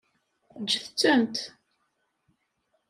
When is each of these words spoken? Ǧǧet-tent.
Ǧǧet-tent. 0.63 1.35